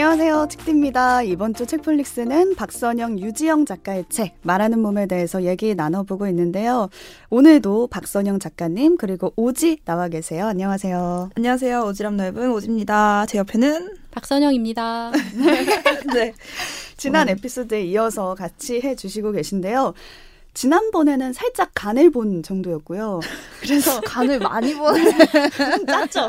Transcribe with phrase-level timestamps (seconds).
[0.00, 0.46] 안녕하세요.
[0.48, 1.22] 책디입니다.
[1.24, 6.88] 이번 주 책플릭스는 박선영, 유지영 작가의 책 말하는 몸에 대해서 얘기 나눠보고 있는데요.
[7.30, 10.46] 오늘도 박선영 작가님 그리고 오지 나와 계세요.
[10.46, 11.30] 안녕하세요.
[11.34, 11.80] 안녕하세요.
[11.82, 13.26] 오지랖 넓은 오지입니다.
[13.26, 15.10] 제 옆에는 박선영입니다.
[16.14, 16.32] 네.
[16.96, 19.94] 지난 에피소드에 이어서 같이 해주시고 계신데요.
[20.54, 23.18] 지난번에는 살짝 간을 본 정도였고요.
[23.60, 25.10] 그래서 간을 많이 보는
[25.88, 26.28] 짰죠.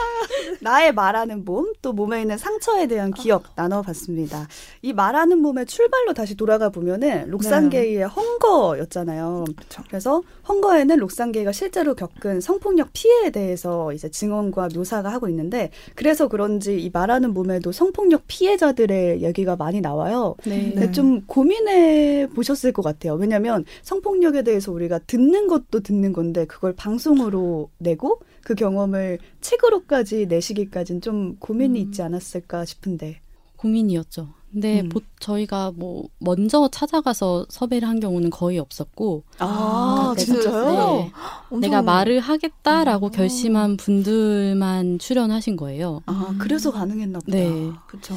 [0.60, 4.48] 나의 말하는 몸, 또 몸에 있는 상처에 대한 기억 나눠봤습니다.
[4.82, 8.04] 이 말하는 몸의 출발로 다시 돌아가 보면은 록산게이의 네.
[8.04, 9.44] 헝거였잖아요.
[9.56, 9.82] 그쵸.
[9.88, 16.80] 그래서 헝거에는 록산게이가 실제로 겪은 성폭력 피해에 대해서 이제 증언과 묘사가 하고 있는데 그래서 그런지
[16.80, 20.34] 이 말하는 몸에도 성폭력 피해자들의 얘기가 많이 나와요.
[20.44, 20.72] 네.
[20.74, 20.90] 네.
[20.92, 23.14] 좀 고민해 보셨을 것 같아요.
[23.14, 30.26] 왜냐하면 성폭력에 대해서 우리가 듣는 것도 듣는 건데 그걸 방송으로 내고 그 경험을 책으로 까지
[30.26, 31.86] 내시기까지는 좀 고민이 음.
[31.88, 33.20] 있지 않았을까 싶은데.
[33.56, 34.28] 고민이었죠.
[34.52, 34.88] 근데 음.
[34.88, 41.10] 보, 저희가 뭐 먼저 찾아가서 섭외를 한 경우는 거의 없었고 아, 아 진짜요?
[41.50, 43.10] 네, 내가 말을 하겠다라고 아.
[43.10, 46.02] 결심한 분들만 출연하신 거예요.
[46.06, 47.36] 아 그래서 가능했나 보다.
[47.36, 47.50] 네,
[47.88, 48.14] 그렇죠.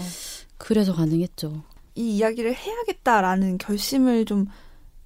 [0.60, 1.64] 그래서 가능했죠.
[1.96, 4.46] 이 이야기를 해야겠다라는 결심을 좀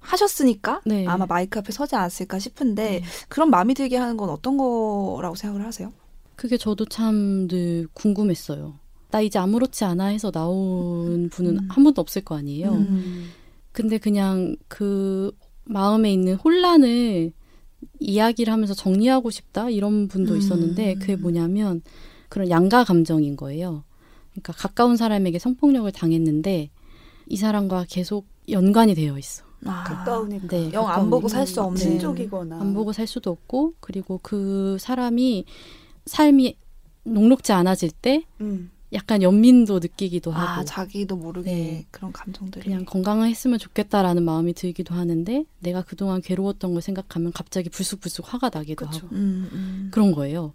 [0.00, 1.06] 하셨으니까 네.
[1.06, 3.02] 아마 마이크 앞에 서지 않았을까 싶은데 네.
[3.28, 5.92] 그런 마음이 들게 하는 건 어떤 거라고 생각을 하세요?
[6.38, 8.74] 그게 저도 참 늘 궁금했어요.
[9.10, 11.68] 나 이제 아무렇지 않아 해서 나온 분은 음.
[11.68, 12.72] 한 분도 없을 거 아니에요.
[12.72, 13.30] 음.
[13.72, 15.32] 근데 그냥 그
[15.64, 17.32] 마음에 있는 혼란을
[18.00, 20.38] 이야기를 하면서 정리하고 싶다 이런 분도 음.
[20.38, 21.82] 있었는데 그게 뭐냐면
[22.28, 23.82] 그런 양가 감정인 거예요.
[24.32, 26.70] 그러니까 가까운 사람에게 성폭력을 당했는데
[27.26, 29.44] 이 사람과 계속 연관이 되어 있어.
[29.64, 34.20] 아, 가까우니까 네, 영안 보고 살 수 없는 친족이거나 안 보고 살 수도 없고 그리고
[34.22, 35.44] 그 사람이
[36.08, 36.56] 삶이
[37.04, 38.70] 녹록지 않아질 때 음.
[38.92, 41.86] 약간 연민도 느끼기도 아, 하고 자기도 모르게 네.
[41.90, 48.32] 그런 감정들이 그냥 건강했으면 좋겠다라는 마음이 들기도 하는데 내가 그동안 괴로웠던 걸 생각하면 갑자기 불쑥불쑥
[48.32, 49.06] 화가 나기도 그쵸.
[49.06, 49.88] 하고 음, 음.
[49.92, 50.54] 그런 거예요.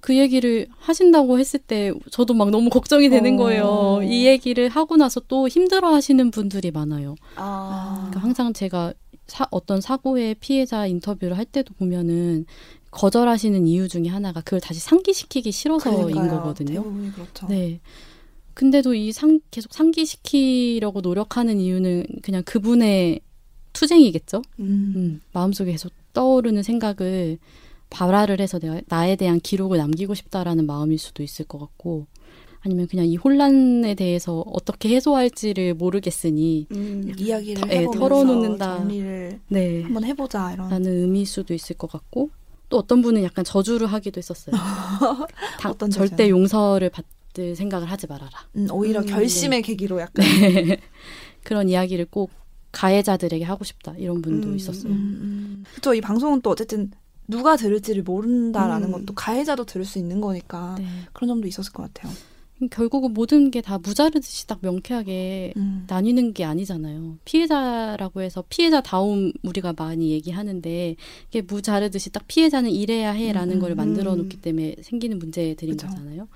[0.00, 3.36] 그 얘기를 하신다고 했을 때 저도 막 너무 걱정이 되는 어.
[3.36, 4.00] 거예요.
[4.04, 7.16] 이 얘기를 하고 나서 또 힘들어 하시는 분들이 많아요.
[7.36, 7.96] 아.
[7.96, 8.94] 그러니까 항상 제가
[9.26, 12.46] 사, 어떤 사고의 피해자 인터뷰를 할 때도 보면은
[12.92, 16.30] 거절하시는 이유 중에 하나가 그걸 다시 상기시키기 싫어서인 그러니까요.
[16.30, 16.84] 거거든요.
[17.12, 17.46] 그렇죠.
[17.48, 17.80] 네.
[18.54, 23.20] 근데도 이 상, 계속 상기시키려고 노력하는 이유는 그냥 그분의
[23.72, 24.42] 투쟁이겠죠.
[24.60, 24.92] 음.
[24.94, 27.38] 음, 마음속에 계속 떠오르는 생각을
[27.88, 32.06] 발화를 해서 내가 나에 대한 기록을 남기고 싶다라는 마음일 수도 있을 것 같고
[32.60, 39.82] 아니면 그냥 이 혼란에 대해서 어떻게 해소할지를 모르겠으니 음, 이야기를 터, 예, 털어놓는다 정리를 네,
[39.82, 42.30] 한번 해보자 이런 라는 의미일 수도 있을 것 같고
[42.72, 44.56] 또 어떤 분은 약간 저주를 하기도 했었어요.
[45.60, 48.30] 당, 어떤 절대 용서를 받을 생각을 하지 말아라.
[48.56, 49.66] 음, 오히려 음, 결심의 네.
[49.66, 50.80] 계기로 약간 네.
[51.44, 52.30] 그런 이야기를 꼭
[52.72, 54.90] 가해자들에게 하고 싶다 이런 분도 음, 있었어요.
[54.90, 55.92] 음, 그렇죠.
[55.92, 56.90] 이 방송은 또 어쨌든
[57.28, 58.92] 누가 들을지를 모른다라는 음.
[58.92, 60.86] 것도 가해자도 들을 수 있는 거니까 네.
[61.12, 62.10] 그런 점도 있었을 것 같아요.
[62.68, 65.84] 결국은 모든 게 다 무자르듯이 딱 명쾌하게 음.
[65.88, 67.18] 나뉘는 게 아니잖아요.
[67.24, 70.96] 피해자라고 해서 피해자다움 우리가 많이 얘기하는데
[71.28, 73.60] 이게 무자르듯이 딱 피해자는 이래야 해라는 음.
[73.60, 75.86] 걸 만들어 놓기 때문에 생기는 문제들인 그쵸.
[75.88, 76.28] 거잖아요.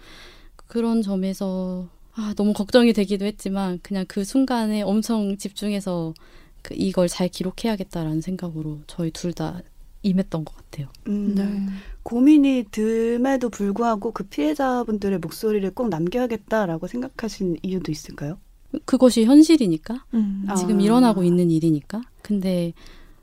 [0.67, 6.15] 그런 점에서 아, 너무 걱정이 되기도 했지만 그냥 그 순간에 엄청 집중해서
[6.63, 9.61] 그 이걸 잘 기록해야겠다라는 생각으로 저희 둘 다
[10.07, 10.89] 임했던 것 같아요.
[11.09, 11.67] 음, 네.
[12.03, 18.39] 고민이 듬에도 불구하고 그 피해자분들의 목소리를 꼭 남겨야겠다라고 생각하신 이유도 있을까요?
[18.85, 20.47] 그것이 현실이니까 음.
[20.57, 20.83] 지금 아.
[20.83, 22.03] 일어나고 있는 일이니까.
[22.23, 22.73] 근데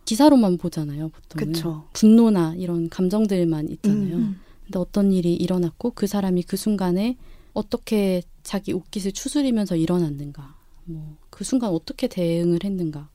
[0.06, 1.84] 기사로만 보잖아요, 보통.
[1.94, 4.16] 분노나 이런 감정들만 있잖아요.
[4.16, 4.40] 음.
[4.66, 7.18] 근데 어떤 일이 일어났고 그 사람이 그 순간에
[7.54, 10.56] 어떻게 자기 옷깃을 추스리면서 일어났는가,
[10.86, 13.10] 뭐 그 순간 어떻게 대응을 했는가,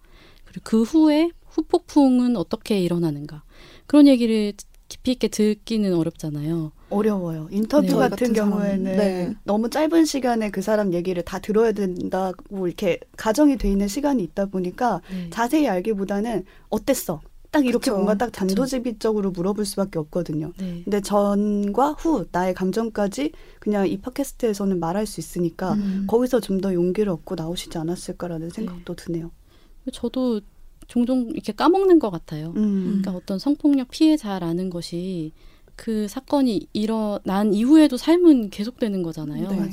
[0.44, 3.42] 그리고 그 후에 후폭풍은 어떻게 일어나는가
[3.86, 4.52] 그런 얘기를
[4.88, 6.72] 깊이 있게 듣기는 어렵잖아요.
[6.90, 7.48] 어려워요.
[7.50, 7.94] 인터뷰 네.
[7.94, 9.34] 같은, 같은 경우에는 네.
[9.44, 14.46] 너무 짧은 시간에 그 사람 얘기를 다 들어야 된다고 이렇게 가정이 돼 있는 시간이 있다
[14.46, 15.28] 보니까 네.
[15.30, 17.20] 자세히 알기보다는 어땠어?
[17.50, 17.94] 딱 이렇게 그쵸.
[17.94, 20.52] 뭔가 딱 단도직입적으로 물어볼 수밖에 없거든요.
[20.58, 20.82] 네.
[20.84, 26.04] 근데 전과 후 나의 감정까지 그냥 이 팟캐스트에서는 말할 수 있으니까 음.
[26.08, 29.04] 거기서 좀 더 용기를 얻고 나오시지 않았을까라는 생각도 네.
[29.04, 29.30] 드네요.
[29.92, 30.40] 저도
[30.88, 32.52] 종종 이렇게 까먹는 것 같아요.
[32.56, 32.84] 음.
[32.86, 35.32] 그러니까 어떤 성폭력 피해자라는 것이
[35.76, 39.48] 그 사건이 일어난 이후에도 삶은 계속되는 거잖아요.
[39.48, 39.70] 네.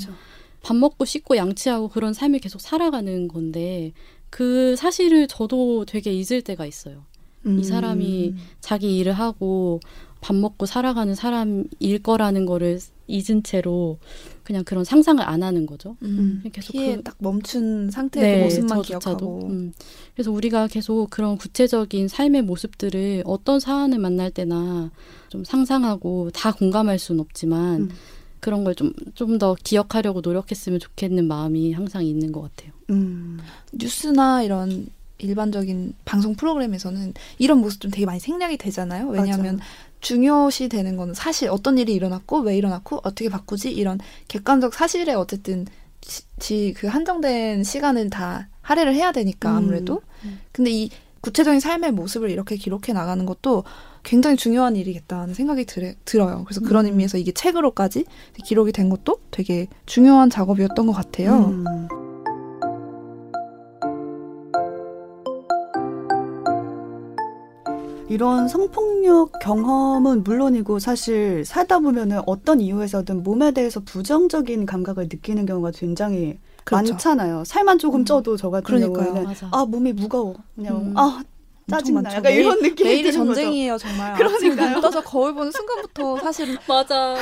[0.61, 3.93] 밥 먹고 씻고 양치하고 그런 삶을 계속 살아가는 건데
[4.29, 7.05] 그 사실을 저도 되게 잊을 때가 있어요.
[7.45, 7.59] 음.
[7.59, 9.79] 이 사람이 자기 일을 하고
[10.21, 13.99] 밥 먹고 살아가는 사람일 거라는 거를 잊은 채로
[14.45, 15.97] 그냥 그런 상상을 안 하는 거죠.
[16.03, 19.47] 음, 계속 피에 그, 딱 멈춘 상태의 네, 그 모습만 기억하고.
[19.49, 19.73] 음.
[20.13, 24.91] 그래서 우리가 계속 그런 구체적인 삶의 모습들을 어떤 사안을 만날 때나
[25.29, 27.89] 좀 상상하고 다 공감할 수는 없지만 음.
[28.39, 32.71] 그런 걸 좀 좀 더 기억하려고 노력했으면 좋겠는 마음이 항상 있는 것 같아요.
[32.91, 33.39] 음.
[33.73, 34.87] 뉴스나 이런
[35.17, 39.07] 일반적인 방송 프로그램에서는 이런 모습 좀 되게 많이 생략이 되잖아요.
[39.07, 39.65] 왜냐하면 맞아.
[40.01, 45.65] 중요시 되는 거는 사실 어떤 일이 일어났고 왜 일어났고 어떻게 바꾸지 이런 객관적 사실에 어쨌든
[46.39, 49.57] 지그 한정된 시간을 다 할애를 해야 되니까 음.
[49.57, 50.39] 아무래도 음.
[50.51, 50.89] 근데 이
[51.21, 53.63] 구체적인 삶의 모습을 이렇게 기록해 나가는 것도
[54.03, 56.43] 굉장히 중요한 일이겠다는 생각이 들, 들어요.
[56.45, 56.91] 그래서 그런 음.
[56.91, 58.05] 의미에서 이게 책으로까지
[58.43, 61.47] 기록이 된 것도 되게 중요한 작업이었던 것 같아요.
[61.47, 62.04] 음.
[68.15, 75.71] 이런 성폭력 경험은 물론이고 사실 살다 보면은 어떤 이유에서든 몸에 대해서 부정적인 감각을 느끼는 경우가
[75.71, 76.93] 굉장히 그렇죠.
[76.93, 77.43] 많잖아요.
[77.43, 78.05] 살만 조금 음.
[78.05, 78.93] 쪄도 저 같은 그러니까요.
[79.05, 79.49] 경우에는 맞아.
[79.51, 80.93] 아 몸이 무거워 그냥 음.
[80.95, 81.21] 아
[81.69, 83.85] 짜증나 약간 매일, 이런 느낌이 매일이 전쟁이에요 거죠.
[83.85, 87.15] 정말 그러니까요 떠서 거울 보는 순간부터 사실은 맞아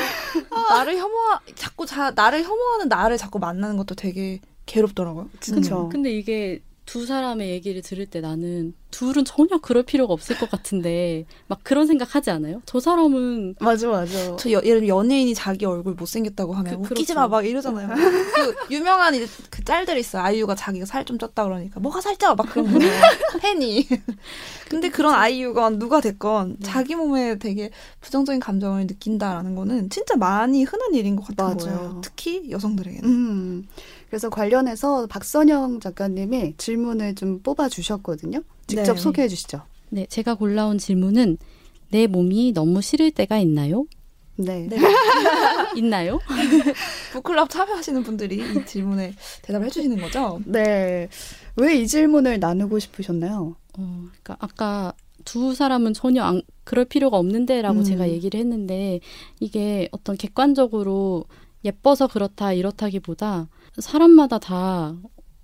[0.69, 1.11] 나를 혐오
[1.55, 7.49] 자꾸 자 나를 혐오하는 나를 자꾸 만나는 것도 되게 괴롭더라고요 그렇죠 근데 이게 두 사람의
[7.49, 12.29] 얘기를 들을 때 나는 둘은 전혀 그럴 필요가 없을 것 같은데 막 그런 생각 하지
[12.29, 12.61] 않아요?
[12.65, 14.35] 저 사람은 맞아 맞아.
[14.37, 17.15] 저 여, 예를 들면 연예인이 자기 얼굴 못생겼다고 하면 그, 웃기지 그렇죠.
[17.15, 17.89] 마막 이러잖아요.
[17.89, 20.21] 그 유명한 이제 그 짤들 있어요.
[20.23, 22.79] 아이유가 자기가 살 좀 쪘다 그러니까 뭐가 살쪄 막 그런 거
[23.41, 23.85] 팬이.
[24.69, 26.65] 근데 그런 아이유가 누가 됐건 네.
[26.65, 31.77] 자기 몸에 되게 부정적인 감정을 느낀다라는 거는 진짜 많이 흔한 일인 것 같은 맞아요.
[31.79, 32.01] 거예요.
[32.03, 33.09] 특히 여성들에게는.
[33.09, 33.67] 음.
[34.09, 38.41] 그래서 관련해서 박선영 작가님이 질문을 좀 뽑아 주셨거든요.
[38.67, 39.01] 직접 네.
[39.01, 39.61] 소개해 주시죠.
[39.89, 41.37] 네, 제가 골라온 질문은
[41.91, 43.85] 내 몸이 너무 싫을 때가 있나요?
[44.35, 44.67] 네.
[44.67, 44.77] 네.
[45.77, 46.19] 있나요?
[47.13, 49.13] 북클럽 참여하시는 분들이 이 질문에
[49.43, 50.39] 대답을 해주시는 거죠?
[50.45, 51.07] 네.
[51.55, 53.55] 왜 이 질문을 나누고 싶으셨나요?
[53.77, 54.93] 어, 그러니까 아까
[55.23, 57.83] 두 사람은 전혀 안, 그럴 필요가 없는데라고 음.
[57.83, 58.99] 제가 얘기를 했는데
[59.39, 61.25] 이게 어떤 객관적으로
[61.63, 64.95] 예뻐서 그렇다 이렇다기보다 사람마다 다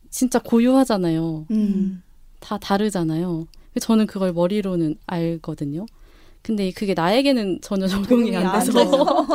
[0.09, 1.45] 진짜 고유하잖아요.
[1.51, 2.01] 음.
[2.39, 3.47] 다 다르잖아요.
[3.79, 5.85] 저는 그걸 머리로는 알거든요.
[6.41, 8.71] 근데 그게 나에게는 전혀 적용이 안 돼서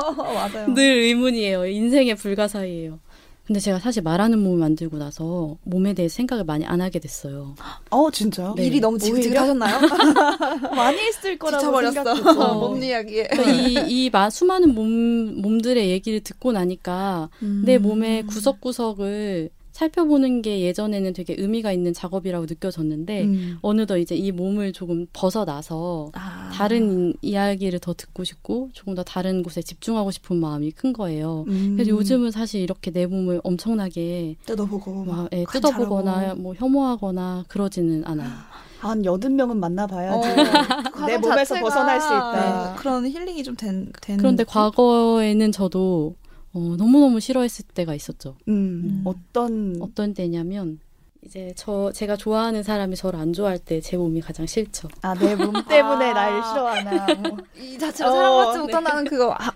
[0.74, 1.66] 늘 의문이에요.
[1.66, 2.98] 인생의 불가사의예요.
[3.46, 7.54] 근데 제가 사실 말하는 몸을 만들고 나서 몸에 대해 생각을 많이 안 하게 됐어요.
[7.90, 8.54] 어, 진짜요?
[8.56, 8.66] 네.
[8.66, 9.80] 일이 너무 지긋지긋하셨나요?
[10.74, 12.54] 많이 했을 거라고 생각했어.
[12.54, 13.28] 몸 이야기에.
[13.28, 17.62] 그러니까 이, 이 마, 수많은 몸, 몸들의 얘기를 듣고 나니까 음.
[17.66, 23.58] 내 몸의 구석구석을 살펴보는 게 예전에는 되게 의미가 있는 작업이라고 느껴졌는데 음.
[23.60, 26.48] 어느덧 이제 이 몸을 조금 벗어나서 아.
[26.52, 31.44] 다른 이야기를 더 듣고 싶고 조금 더 다른 곳에 집중하고 싶은 마음이 큰 거예요.
[31.48, 31.72] 음.
[31.74, 38.30] 그래서 요즘은 사실 이렇게 내 몸을 엄청나게 뜯어보고 막 예, 뜯어보거나 뭐 혐오하거나 그러지는 않아요.
[38.78, 42.74] 한 여든 명은 만나봐야지 어, 내 몸에서 벗어날 수 있다.
[42.74, 43.90] 네, 그런 힐링이 좀 된.
[44.00, 46.14] 된 그런데 과거에는 저도
[46.54, 48.36] 어, 너무너무 싫어했을 때가 있었죠.
[48.48, 49.02] 음, 음.
[49.04, 50.78] 어떤 어떤 때냐면
[51.24, 54.88] 이제 저 제가 좋아하는 사람이 저를 안 좋아할 때 제 몸이 가장 싫죠.
[55.02, 56.14] 아 내 몸 때문에 아.
[56.14, 57.14] 날 싫어하나.
[57.28, 57.38] 뭐.
[57.58, 59.10] 이 자체로 사랑받지 어, 못한다는 네.
[59.10, 59.50] 그거 아,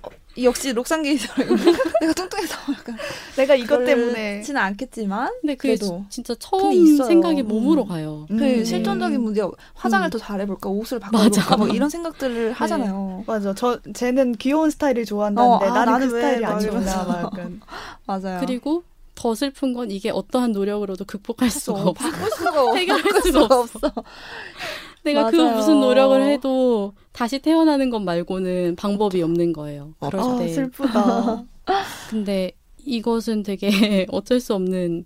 [0.45, 1.57] 역시 록상기처럼
[2.01, 2.97] 내가 뚱뚱해서 약간
[3.37, 6.05] 내가 이것 때문에 지는 않겠지만 근데 그게 그래도.
[6.09, 7.89] 진짜 처음 생각이 몸으로 음.
[7.89, 8.27] 가요.
[8.29, 8.65] 그 음.
[8.65, 9.43] 실존적인 문제
[9.75, 10.11] 화장을 음.
[10.11, 12.53] 더 잘해볼까 옷을 바꿔볼까 뭐 이런 생각들을 네.
[12.53, 13.25] 하잖아요.
[13.27, 13.55] 맞아.
[13.55, 17.61] 저 쟤는 귀여운 스타일을 좋아한다는데 어, 아, 나는, 나는 그 스타일이 안 좋나 막 약간
[18.07, 18.41] 맞아요.
[18.41, 22.09] 그리고 더 슬픈 건 이게 어떠한 노력으로도 극복할 수가 없어.
[22.09, 23.79] 바꿀 수가 해결할 수가 없어.
[25.05, 25.33] 내가 맞아요.
[25.33, 29.95] 그 무슨 노력을 해도 다시 태어나는 것 말고는 방법이 없는 거예요.
[30.01, 30.49] 그럴 아, 때.
[30.49, 31.45] 슬프다.
[32.11, 32.53] 근데
[32.85, 35.05] 이것은 되게 어쩔 수 없는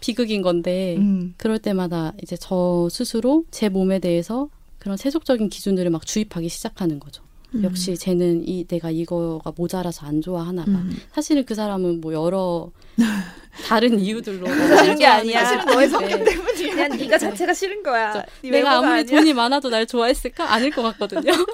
[0.00, 1.34] 비극인 건데 음.
[1.36, 4.48] 그럴 때마다 이제 저 스스로 제 몸에 대해서
[4.78, 7.22] 그런 세속적인 기준들을 막 주입하기 시작하는 거죠.
[7.54, 7.64] 음.
[7.64, 10.70] 역시 쟤는 이 내가 이거가 모자라서 안 좋아하나 봐.
[10.70, 10.96] 음.
[11.12, 12.70] 사실은 그 사람은 뭐 여러
[13.66, 15.44] 다른 이유들로 싫은 게 아니야.
[15.44, 16.24] 사실은 너의 성격 네.
[16.24, 16.74] 때문이야.
[16.74, 18.24] 그냥 네가 자체가 싫은 거야.
[18.42, 19.04] 네 내가 아무리 아니야.
[19.04, 20.52] 돈이 많아도 날 좋아했을까?
[20.52, 21.32] 아닐 것 같거든요.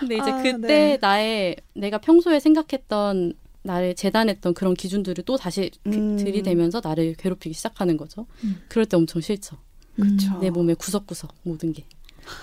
[0.00, 0.98] 근데 이제 아, 그때 네.
[1.00, 6.16] 나의 내가 평소에 생각했던 나를 재단했던 그런 기준들을 또 다시 음.
[6.16, 8.26] 들이대면서 나를 괴롭히기 시작하는 거죠.
[8.44, 8.62] 음.
[8.68, 9.58] 그럴 때 엄청 싫죠.
[9.96, 10.38] 그쵸.
[10.40, 11.84] 내 몸의 구석구석 모든 게.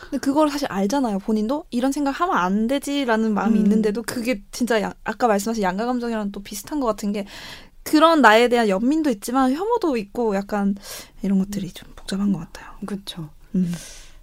[0.03, 1.19] 근데 그걸 사실 알잖아요.
[1.19, 3.63] 본인도 이런 생각 하면 안 되지라는 마음이 음.
[3.63, 7.25] 있는데도 그게 진짜 양, 아까 말씀하신 양가 감정이랑 또 비슷한 것 같은 게
[7.83, 10.75] 그런 나에 대한 연민도 있지만 혐오도 있고 약간
[11.21, 12.73] 이런 것들이 좀 복잡한 것 같아요.
[12.85, 13.29] 그렇죠.
[13.55, 13.71] 음.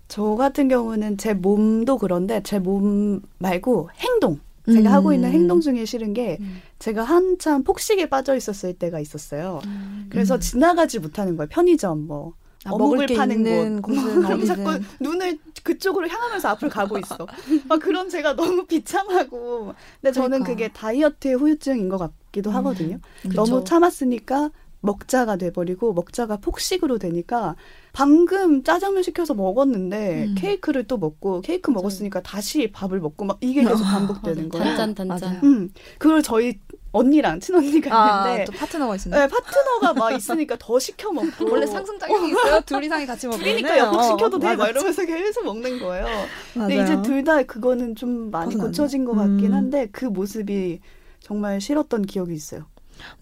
[0.08, 4.38] 저 같은 경우는 제 몸도 그런데 제 몸 말고 행동.
[4.66, 4.94] 제가 음.
[4.94, 5.34] 하고 있는 음.
[5.34, 6.60] 행동 중에 싫은 게 음.
[6.78, 9.60] 제가 한참 폭식에 빠져 있었을 때가 있었어요.
[9.66, 10.06] 음.
[10.10, 11.48] 그래서 지나가지 못하는 거예요.
[11.50, 12.32] 편의점 뭐
[12.64, 13.92] 아, 어묵을 파는 곳.
[14.26, 17.26] 그럼 자꾸 눈을 그쪽으로 향하면서 앞을 가고 있어.
[17.68, 19.74] 막 그런 제가 너무 비참하고.
[20.00, 20.46] 근데 저는 그러니까.
[20.46, 22.98] 그게 다이어트의 후유증인 것 같기도 음, 하거든요.
[23.26, 24.50] 음, 너무 참았으니까
[24.84, 27.56] 먹자가 돼버리고 먹자가 폭식으로 되니까
[27.92, 30.34] 방금 짜장면 시켜서 먹었는데 음.
[30.36, 31.82] 케이크를 또 먹고 케이크 맞아요.
[31.82, 34.64] 먹었으니까 다시 밥을 먹고 막 이게 계속 반복되는 거예요.
[34.76, 35.40] 단짠 단짠.
[35.42, 36.58] 음, 그걸 저희
[36.92, 39.18] 언니랑 친언니가 아, 있는데 또 파트너가 있으네.
[39.18, 42.60] 네, 파트너가 막 있으니까 더 시켜 먹고 원래 상승작용이 있어요.
[42.66, 44.54] 둘 이상이 같이 먹으면 그러니까 옆 시켜도 돼.
[44.54, 46.06] 막 이러면서 계속 먹는 거예요.
[46.52, 49.54] 근데 이제 둘 다 그거는 좀 많이 고쳐진 것 같긴 음.
[49.54, 50.80] 한데 그 모습이
[51.20, 52.66] 정말 싫었던 기억이 있어요.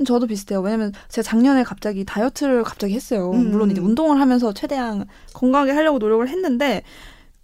[0.07, 0.61] 저도 비슷해요.
[0.61, 3.31] 왜냐면 제가 작년에 갑자기 다이어트를 갑자기 했어요.
[3.31, 3.51] 음.
[3.51, 6.83] 물론 이제 운동을 하면서 최대한 건강하게 하려고 노력을 했는데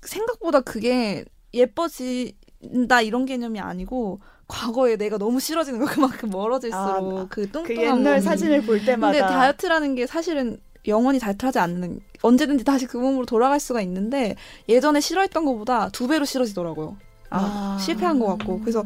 [0.02, 7.50] 생각보다 그게 예뻐진다 이런 개념이 아니고 과거에 내가 너무 싫어지는 거 그만큼 멀어질수록 아, 그
[7.50, 8.20] 뚱뚱한 그 옛날 몸이.
[8.22, 13.60] 사진을 볼 때마다 근데 다이어트라는 게 사실은 영원히 다이어트하지 않는 언제든지 다시 그 몸으로 돌아갈
[13.60, 14.36] 수가 있는데
[14.68, 16.96] 예전에 싫어했던 것보다 두 배로 싫어지더라고요.
[17.30, 17.78] 아, 아.
[17.80, 18.84] 실패한 것 같고 그래서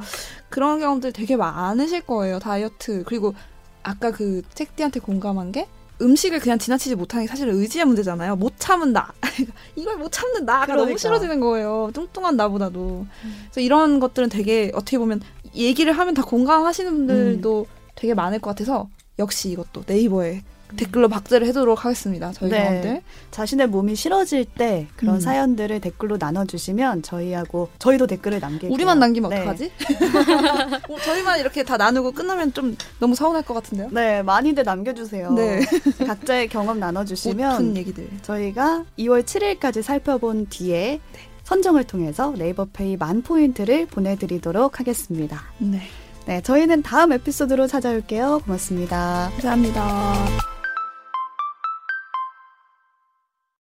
[0.48, 3.34] 그런 경험들 되게 많으실 거예요 다이어트 그리고
[3.82, 5.68] 아까 그 책디한테 공감한 게
[6.00, 8.36] 음식을 그냥 지나치지 못하는 게 사실은 의지의 문제잖아요.
[8.36, 8.54] 못
[8.92, 9.12] 나.
[9.76, 10.86] 이걸 못 참는 나가 그러니까.
[10.86, 11.90] 너무 싫어지는 거예요.
[11.94, 13.06] 뚱뚱한 나보다도.
[13.24, 13.34] 음.
[13.44, 15.20] 그래서 이런 것들은 되게 어떻게 보면
[15.54, 17.76] 얘기를 하면 다 공감하시는 분들도 음.
[17.94, 20.42] 되게 많을 것 같아서 역시 이것도 네이버에
[20.76, 22.32] 댓글로 박제를 해도록 하겠습니다.
[22.32, 22.64] 저희 네.
[22.64, 25.20] 가운데 자신의 몸이 싫어질 때 그런 음.
[25.20, 28.72] 사연들을 댓글로 나눠주시면 저희하고 저희도 댓글을 남길게요.
[28.72, 29.40] 우리만 남기면 네.
[29.40, 29.72] 어떡하지?
[30.88, 33.88] 어, 저희만 이렇게 다 나누고 끝나면 좀 너무 서운할 것 같은데요?
[33.90, 35.32] 네, 많이들 남겨주세요.
[35.32, 35.60] 네.
[36.06, 38.08] 각자의 경험 나눠주시면 얘기들.
[38.22, 41.20] 저희가 2월 7일까지 살펴본 뒤에 네.
[41.44, 45.42] 선정을 통해서 네이버페이 만 포인트를 보내드리도록 하겠습니다.
[45.58, 45.80] 네.
[46.26, 48.42] 네, 저희는 다음 에피소드로 찾아올게요.
[48.44, 49.30] 고맙습니다.
[49.32, 50.61] 감사합니다.